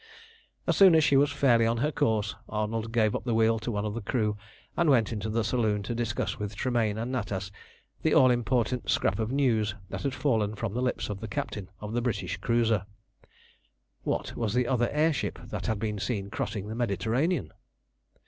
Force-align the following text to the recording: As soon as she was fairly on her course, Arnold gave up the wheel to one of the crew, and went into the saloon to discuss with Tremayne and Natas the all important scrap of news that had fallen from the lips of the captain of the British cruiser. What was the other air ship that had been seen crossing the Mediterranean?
As 0.65 0.75
soon 0.75 0.95
as 0.95 1.03
she 1.03 1.15
was 1.15 1.31
fairly 1.31 1.67
on 1.67 1.77
her 1.77 1.91
course, 1.91 2.33
Arnold 2.49 2.91
gave 2.91 3.15
up 3.15 3.23
the 3.23 3.35
wheel 3.35 3.59
to 3.59 3.71
one 3.71 3.85
of 3.85 3.93
the 3.93 4.01
crew, 4.01 4.35
and 4.75 4.89
went 4.89 5.13
into 5.13 5.29
the 5.29 5.43
saloon 5.43 5.83
to 5.83 5.93
discuss 5.93 6.39
with 6.39 6.55
Tremayne 6.55 6.97
and 6.97 7.11
Natas 7.13 7.51
the 8.01 8.15
all 8.15 8.31
important 8.31 8.89
scrap 8.89 9.19
of 9.19 9.31
news 9.31 9.75
that 9.89 10.01
had 10.01 10.15
fallen 10.15 10.55
from 10.55 10.73
the 10.73 10.81
lips 10.81 11.07
of 11.09 11.19
the 11.19 11.27
captain 11.27 11.69
of 11.81 11.93
the 11.93 12.01
British 12.01 12.37
cruiser. 12.37 12.87
What 14.01 14.35
was 14.35 14.55
the 14.55 14.65
other 14.65 14.89
air 14.89 15.13
ship 15.13 15.37
that 15.45 15.67
had 15.67 15.77
been 15.77 15.99
seen 15.99 16.31
crossing 16.31 16.67
the 16.67 16.73
Mediterranean? 16.73 17.53